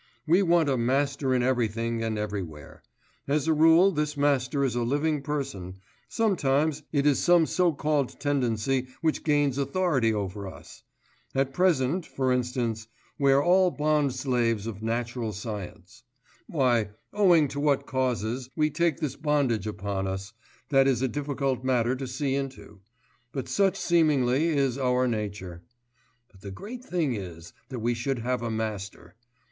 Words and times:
We 0.25 0.41
want 0.41 0.67
a 0.67 0.77
master 0.77 1.31
in 1.35 1.43
everything 1.43 2.01
and 2.03 2.17
everywhere; 2.17 2.81
as 3.27 3.47
a 3.47 3.53
rule 3.53 3.91
this 3.91 4.17
master 4.17 4.63
is 4.63 4.73
a 4.73 4.81
living 4.81 5.21
person, 5.21 5.75
sometimes 6.09 6.81
it 6.91 7.05
is 7.05 7.19
some 7.19 7.45
so 7.45 7.71
called 7.71 8.19
tendency 8.19 8.87
which 9.01 9.23
gains 9.23 9.59
authority 9.59 10.11
over 10.11 10.47
us.... 10.47 10.81
At 11.35 11.53
present, 11.53 12.03
for 12.07 12.31
instance, 12.33 12.87
we 13.19 13.31
are 13.31 13.43
all 13.43 13.69
the 13.69 13.77
bondslaves 13.77 14.65
of 14.65 14.81
natural 14.81 15.33
science.... 15.33 16.01
Why, 16.47 16.89
owing 17.13 17.47
to 17.49 17.59
what 17.59 17.85
causes, 17.85 18.49
we 18.55 18.71
take 18.71 18.97
this 19.01 19.15
bondage 19.15 19.67
upon 19.67 20.07
us, 20.07 20.33
that 20.69 20.87
is 20.87 21.03
a 21.03 21.03
matter 21.05 21.11
difficult 21.19 21.63
to 21.99 22.07
see 22.07 22.33
into; 22.33 22.79
but 23.31 23.47
such 23.47 23.77
seemingly 23.77 24.47
is 24.47 24.79
our 24.79 25.07
nature. 25.07 25.61
But 26.31 26.41
the 26.41 26.49
great 26.49 26.83
thing 26.83 27.13
is, 27.13 27.53
that 27.69 27.81
we 27.81 27.93
should 27.93 28.17
have 28.17 28.41
a 28.41 28.49
master. 28.49 29.13